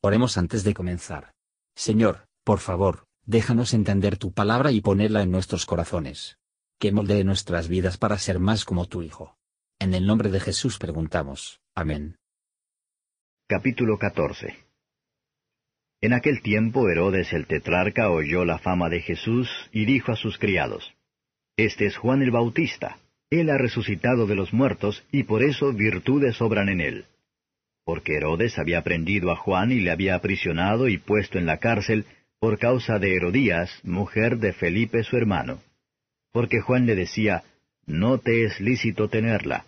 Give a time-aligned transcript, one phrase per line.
[0.00, 1.32] Oremos antes de comenzar.
[1.74, 6.38] Señor, por favor, déjanos entender tu palabra y ponerla en nuestros corazones.
[6.78, 9.36] Que moldee nuestras vidas para ser más como tu Hijo.
[9.80, 11.60] En el nombre de Jesús preguntamos.
[11.74, 12.16] Amén.
[13.48, 14.56] Capítulo 14
[16.00, 20.38] En aquel tiempo Herodes el tetrarca oyó la fama de Jesús y dijo a sus
[20.38, 20.94] criados,
[21.56, 23.00] Este es Juan el Bautista.
[23.30, 27.06] Él ha resucitado de los muertos y por eso virtudes sobran en él
[27.88, 32.04] porque Herodes había prendido a Juan y le había aprisionado y puesto en la cárcel
[32.38, 35.62] por causa de Herodías, mujer de Felipe su hermano.
[36.30, 37.44] Porque Juan le decía,
[37.86, 39.64] No te es lícito tenerla.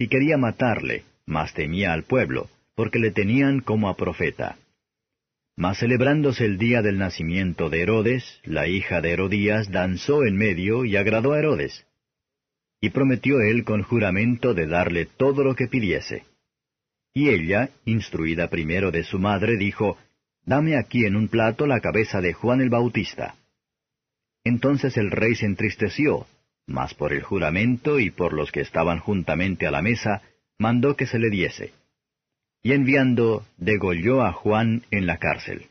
[0.00, 4.56] Y quería matarle, mas temía al pueblo, porque le tenían como a profeta.
[5.56, 10.84] Mas celebrándose el día del nacimiento de Herodes, la hija de Herodías danzó en medio
[10.84, 11.86] y agradó a Herodes.
[12.80, 16.24] Y prometió él con juramento de darle todo lo que pidiese.
[17.14, 19.96] Y ella, instruida primero de su madre, dijo,
[20.44, 23.36] Dame aquí en un plato la cabeza de Juan el Bautista.
[24.42, 26.26] Entonces el rey se entristeció,
[26.66, 30.22] mas por el juramento y por los que estaban juntamente a la mesa,
[30.58, 31.72] mandó que se le diese.
[32.62, 35.68] Y enviando, degolló a Juan en la cárcel.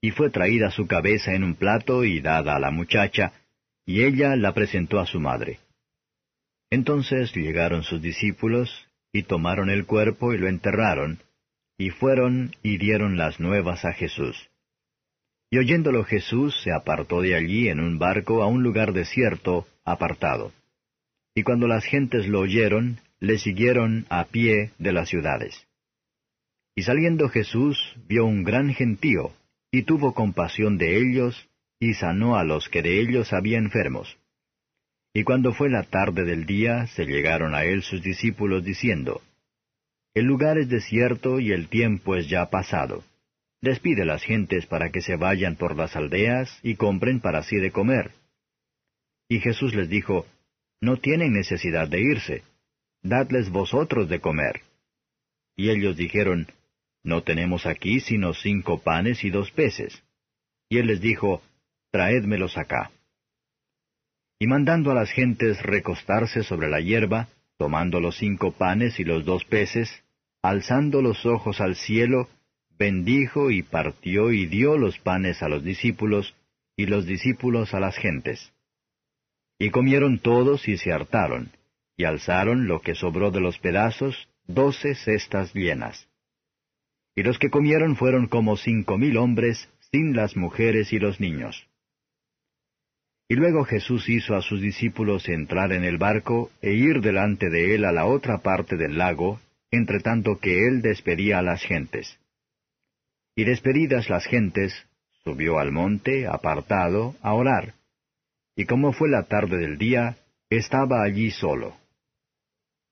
[0.00, 3.32] Y fue traída su cabeza en un plato y dada a la muchacha,
[3.86, 5.58] y ella la presentó a su madre.
[6.70, 11.18] Entonces llegaron sus discípulos, y tomaron el cuerpo y lo enterraron,
[11.76, 14.50] y fueron y dieron las nuevas a Jesús.
[15.50, 20.52] Y oyéndolo Jesús se apartó de allí en un barco a un lugar desierto, apartado.
[21.34, 25.66] Y cuando las gentes lo oyeron, le siguieron a pie de las ciudades.
[26.76, 29.32] Y saliendo Jesús vio un gran gentío,
[29.72, 31.48] y tuvo compasión de ellos,
[31.80, 34.19] y sanó a los que de ellos había enfermos
[35.12, 39.22] y cuando fue la tarde del día, se llegaron a él sus discípulos diciendo,
[40.14, 43.02] El lugar es desierto y el tiempo es ya pasado.
[43.60, 47.72] Despide las gentes para que se vayan por las aldeas y compren para sí de
[47.72, 48.12] comer.
[49.28, 50.26] Y Jesús les dijo,
[50.80, 52.42] No tienen necesidad de irse,
[53.02, 54.62] dadles vosotros de comer.
[55.56, 56.46] Y ellos dijeron,
[57.02, 60.02] No tenemos aquí sino cinco panes y dos peces.
[60.68, 61.42] Y él les dijo,
[61.90, 62.92] Traédmelos acá.
[64.42, 67.28] Y mandando a las gentes recostarse sobre la hierba,
[67.58, 70.02] tomando los cinco panes y los dos peces,
[70.40, 72.26] alzando los ojos al cielo,
[72.78, 76.34] bendijo y partió y dio los panes a los discípulos,
[76.74, 78.50] y los discípulos a las gentes.
[79.58, 81.52] Y comieron todos y se hartaron,
[81.98, 86.08] y alzaron lo que sobró de los pedazos, doce cestas llenas.
[87.14, 91.66] Y los que comieron fueron como cinco mil hombres, sin las mujeres y los niños.
[93.30, 97.76] Y luego Jesús hizo a sus discípulos entrar en el barco e ir delante de
[97.76, 99.38] él a la otra parte del lago,
[99.70, 102.18] entre tanto que él despedía a las gentes.
[103.36, 104.74] Y despedidas las gentes,
[105.22, 107.74] subió al monte, apartado, a orar.
[108.56, 110.16] Y como fue la tarde del día,
[110.48, 111.76] estaba allí solo.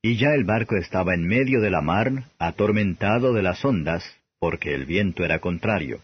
[0.02, 4.04] Y ya el barco estaba en medio de la mar, atormentado de las ondas,
[4.38, 5.98] porque el viento era contrario.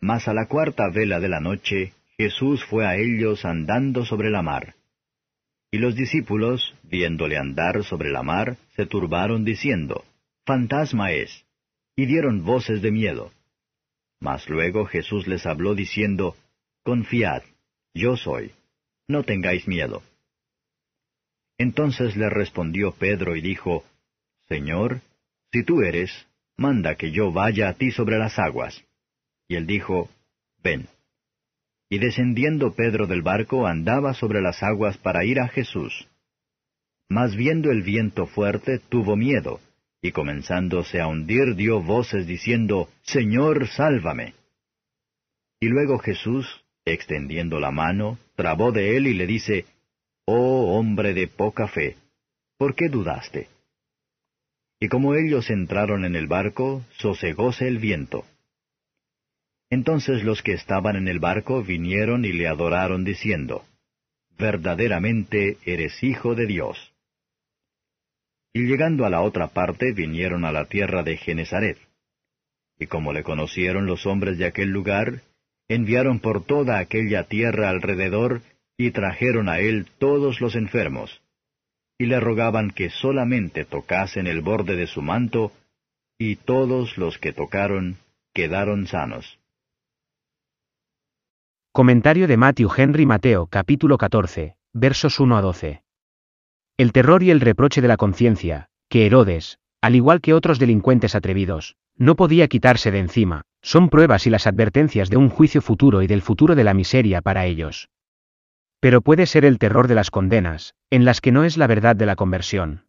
[0.00, 4.42] Mas a la cuarta vela de la noche, Jesús fue a ellos andando sobre la
[4.42, 4.74] mar.
[5.70, 10.04] Y los discípulos, viéndole andar sobre la mar, se turbaron diciendo,
[10.46, 11.44] Fantasma es,
[11.96, 13.32] y dieron voces de miedo.
[14.20, 16.36] Mas luego Jesús les habló diciendo,
[16.84, 17.42] Confiad,
[17.92, 18.52] yo soy,
[19.08, 20.02] no tengáis miedo.
[21.58, 23.84] Entonces le respondió Pedro y dijo,
[24.48, 25.00] Señor,
[25.52, 26.26] si tú eres,
[26.56, 28.84] manda que yo vaya a ti sobre las aguas.
[29.48, 30.08] Y él dijo,
[30.62, 30.88] Ven.
[31.94, 36.08] Y descendiendo Pedro del barco andaba sobre las aguas para ir a Jesús.
[37.08, 39.60] Mas viendo el viento fuerte, tuvo miedo,
[40.02, 44.34] y comenzándose a hundir dio voces diciendo, Señor, sálvame.
[45.60, 49.64] Y luego Jesús, extendiendo la mano, trabó de él y le dice,
[50.24, 51.94] Oh hombre de poca fe,
[52.58, 53.46] ¿por qué dudaste?
[54.80, 58.24] Y como ellos entraron en el barco, sosegóse el viento.
[59.74, 63.64] Entonces los que estaban en el barco vinieron y le adoraron diciendo,
[64.38, 66.92] Verdaderamente eres hijo de Dios.
[68.52, 71.76] Y llegando a la otra parte vinieron a la tierra de Genezaret.
[72.78, 75.22] Y como le conocieron los hombres de aquel lugar,
[75.66, 78.42] enviaron por toda aquella tierra alrededor
[78.76, 81.20] y trajeron a él todos los enfermos,
[81.98, 85.50] y le rogaban que solamente tocasen el borde de su manto,
[86.16, 87.96] y todos los que tocaron
[88.32, 89.36] quedaron sanos.
[91.76, 95.82] Comentario de Matthew Henry Mateo capítulo 14, versos 1 a 12.
[96.76, 101.16] El terror y el reproche de la conciencia, que Herodes, al igual que otros delincuentes
[101.16, 106.02] atrevidos, No podía quitarse de encima, son pruebas y las advertencias de un juicio futuro
[106.02, 107.88] y del futuro de la miseria para ellos.
[108.78, 111.96] Pero puede ser el terror de las condenas, en las que no es la verdad
[111.96, 112.86] de la conversión.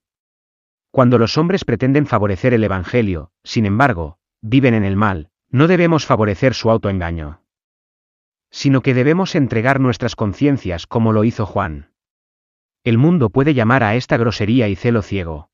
[0.91, 6.05] Cuando los hombres pretenden favorecer el Evangelio, sin embargo, viven en el mal, no debemos
[6.05, 7.41] favorecer su autoengaño.
[8.55, 11.89] Sino que debemos entregar nuestras conciencias como lo hizo Juan.
[12.85, 15.49] El mundo puede llamar a esta grosería y celo ciego.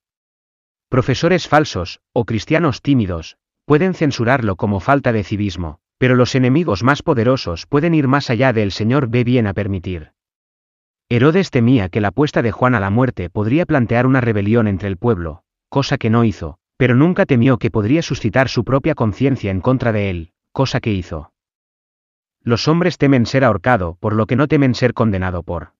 [0.87, 7.01] Profesores falsos, o cristianos tímidos, pueden censurarlo como falta de civismo, pero los enemigos más
[7.01, 10.11] poderosos pueden ir más allá del Señor ve bien a permitir.
[11.09, 14.87] Herodes temía que la puesta de Juan a la muerte podría plantear una rebelión entre
[14.87, 19.49] el pueblo, cosa que no hizo, pero nunca temió que podría suscitar su propia conciencia
[19.49, 21.30] en contra de él, cosa que hizo.
[22.43, 25.73] Los hombres temen ser ahorcado por lo que no temen ser condenado por.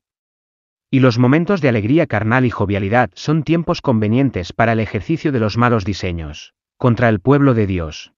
[0.92, 5.40] Y los momentos de alegría carnal y jovialidad son tiempos convenientes para el ejercicio de
[5.40, 8.13] los malos diseños, contra el pueblo de Dios.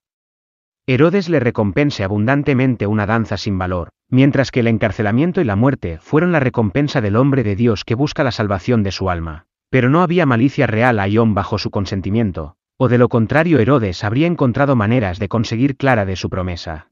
[0.86, 5.98] Herodes le recompense abundantemente una danza sin valor, mientras que el encarcelamiento y la muerte
[6.00, 9.46] fueron la recompensa del hombre de Dios que busca la salvación de su alma.
[9.70, 14.04] Pero no había malicia real a Ión bajo su consentimiento, o de lo contrario Herodes
[14.04, 16.90] habría encontrado maneras de conseguir clara de su promesa.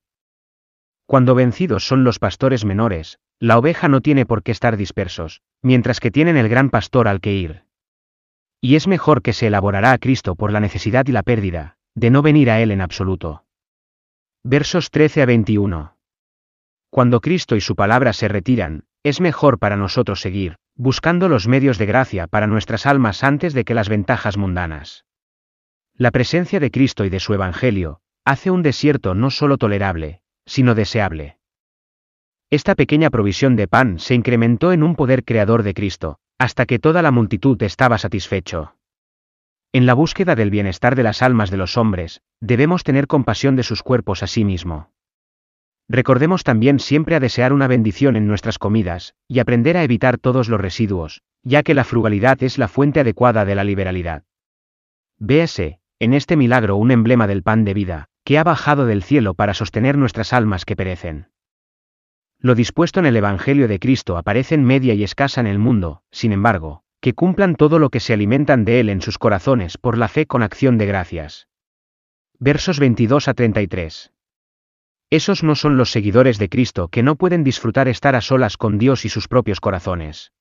[1.11, 5.99] Cuando vencidos son los pastores menores, la oveja no tiene por qué estar dispersos, mientras
[5.99, 7.65] que tienen el gran pastor al que ir.
[8.61, 12.11] Y es mejor que se elaborará a Cristo por la necesidad y la pérdida, de
[12.11, 13.43] no venir a Él en absoluto.
[14.45, 15.97] Versos 13 a 21.
[16.89, 21.77] Cuando Cristo y su palabra se retiran, es mejor para nosotros seguir, buscando los medios
[21.77, 25.03] de gracia para nuestras almas antes de que las ventajas mundanas.
[25.93, 30.75] La presencia de Cristo y de su Evangelio, hace un desierto no solo tolerable, sino
[30.75, 31.37] deseable.
[32.49, 36.79] Esta pequeña provisión de pan se incrementó en un poder creador de Cristo, hasta que
[36.79, 38.75] toda la multitud estaba satisfecho.
[39.73, 43.63] En la búsqueda del bienestar de las almas de los hombres, debemos tener compasión de
[43.63, 44.91] sus cuerpos a sí mismo.
[45.87, 50.49] Recordemos también siempre a desear una bendición en nuestras comidas, y aprender a evitar todos
[50.49, 54.23] los residuos, ya que la frugalidad es la fuente adecuada de la liberalidad.
[55.19, 59.33] Véase, en este milagro un emblema del pan de vida, que ha bajado del cielo
[59.33, 61.27] para sostener nuestras almas que perecen.
[62.39, 66.03] Lo dispuesto en el Evangelio de Cristo aparece en media y escasa en el mundo,
[66.11, 69.97] sin embargo, que cumplan todo lo que se alimentan de él en sus corazones por
[69.97, 71.47] la fe con acción de gracias.
[72.39, 74.11] Versos 22 a 33.
[75.11, 78.77] Esos no son los seguidores de Cristo que no pueden disfrutar estar a solas con
[78.77, 80.31] Dios y sus propios corazones.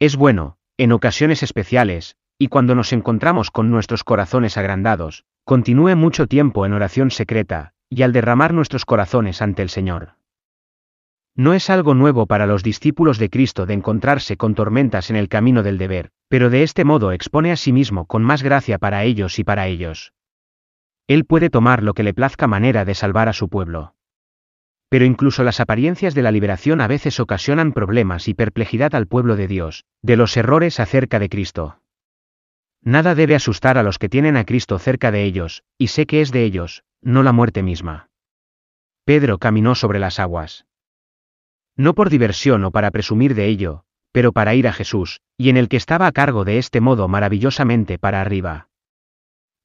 [0.00, 6.26] Es bueno, en ocasiones especiales, y cuando nos encontramos con nuestros corazones agrandados, continúe mucho
[6.26, 10.14] tiempo en oración secreta, y al derramar nuestros corazones ante el Señor.
[11.36, 15.28] No es algo nuevo para los discípulos de Cristo de encontrarse con tormentas en el
[15.28, 19.04] camino del deber, pero de este modo expone a sí mismo con más gracia para
[19.04, 20.12] ellos y para ellos.
[21.08, 23.94] Él puede tomar lo que le plazca manera de salvar a su pueblo.
[24.88, 29.36] Pero incluso las apariencias de la liberación a veces ocasionan problemas y perplejidad al pueblo
[29.36, 31.80] de Dios, de los errores acerca de Cristo.
[32.84, 36.20] Nada debe asustar a los que tienen a Cristo cerca de ellos, y sé que
[36.20, 38.10] es de ellos, no la muerte misma.
[39.06, 40.66] Pedro caminó sobre las aguas.
[41.76, 45.56] No por diversión o para presumir de ello, pero para ir a Jesús, y en
[45.56, 48.68] el que estaba a cargo de este modo maravillosamente para arriba.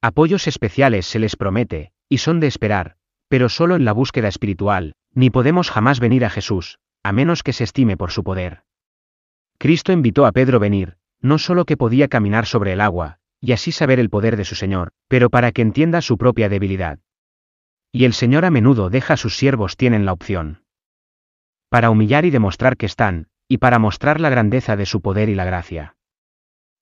[0.00, 2.96] Apoyos especiales se les promete, y son de esperar,
[3.28, 7.52] pero solo en la búsqueda espiritual, ni podemos jamás venir a Jesús, a menos que
[7.52, 8.62] se estime por su poder.
[9.58, 13.72] Cristo invitó a Pedro venir, no solo que podía caminar sobre el agua, y así
[13.72, 16.98] saber el poder de su Señor, pero para que entienda su propia debilidad.
[17.92, 20.62] Y el Señor a menudo deja a sus siervos tienen la opción.
[21.68, 25.34] Para humillar y demostrar que están, y para mostrar la grandeza de su poder y
[25.34, 25.96] la gracia.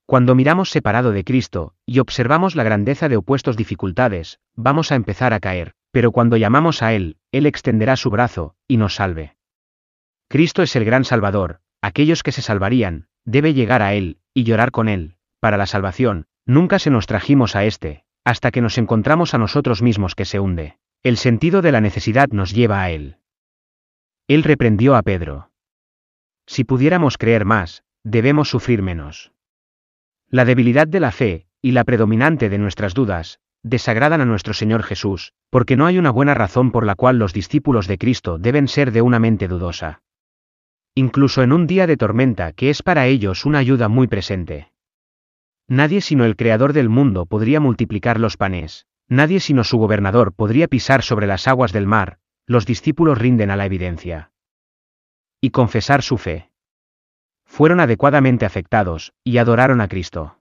[0.07, 5.35] Cuando miramos separado de Cristo, y observamos la grandeza de opuestos dificultades, vamos a empezar
[5.35, 9.37] a caer, pero cuando llamamos a Él, Él extenderá su brazo, y nos salve.
[10.29, 14.71] Cristo es el gran Salvador, aquellos que se salvarían, debe llegar a Él, y llorar
[14.71, 19.35] con Él, para la salvación, nunca se nos trajimos a éste, hasta que nos encontramos
[19.35, 20.79] a nosotros mismos que se hunde.
[21.03, 23.19] El sentido de la necesidad nos lleva a Él.
[24.29, 25.51] Él reprendió a Pedro.
[26.47, 29.33] Si pudiéramos creer más, debemos sufrir menos.
[30.31, 34.83] La debilidad de la fe, y la predominante de nuestras dudas, desagradan a nuestro Señor
[34.83, 38.69] Jesús, porque no hay una buena razón por la cual los discípulos de Cristo deben
[38.69, 40.01] ser de una mente dudosa
[40.99, 44.73] incluso en un día de tormenta que es para ellos una ayuda muy presente.
[45.69, 50.67] Nadie sino el Creador del mundo podría multiplicar los panes, nadie sino su gobernador podría
[50.67, 54.33] pisar sobre las aguas del mar, los discípulos rinden a la evidencia.
[55.41, 56.51] Y confesar su fe.
[57.45, 60.41] Fueron adecuadamente afectados, y adoraron a Cristo.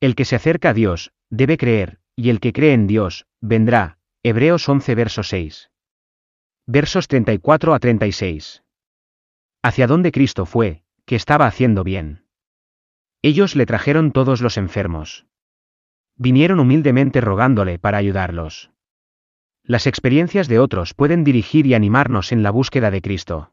[0.00, 3.98] El que se acerca a Dios, debe creer, y el que cree en Dios, vendrá.
[4.22, 5.70] Hebreos 11 verso 6.
[6.66, 8.62] Versos 34 a 36.
[9.62, 12.24] Hacia dónde Cristo fue, que estaba haciendo bien.
[13.22, 15.26] Ellos le trajeron todos los enfermos.
[16.16, 18.70] Vinieron humildemente rogándole para ayudarlos.
[19.62, 23.52] Las experiencias de otros pueden dirigir y animarnos en la búsqueda de Cristo.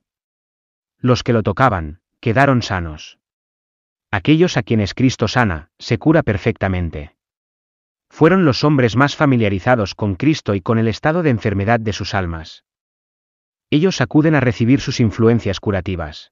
[1.00, 3.20] Los que lo tocaban, quedaron sanos.
[4.10, 7.16] Aquellos a quienes Cristo sana, se cura perfectamente.
[8.10, 12.14] Fueron los hombres más familiarizados con Cristo y con el estado de enfermedad de sus
[12.14, 12.64] almas.
[13.70, 16.32] Ellos acuden a recibir sus influencias curativas.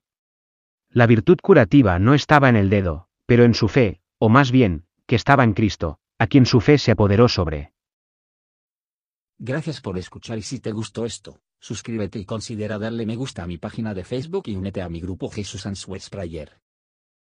[0.89, 4.85] La virtud curativa no estaba en el dedo, pero en su fe, o más bien,
[5.05, 7.73] que estaba en Cristo, a quien su fe se apoderó sobre.
[9.37, 13.47] Gracias por escuchar y si te gustó esto, suscríbete y considera darle me gusta a
[13.47, 16.61] mi página de Facebook y únete a mi grupo Jesús Answers Prayer.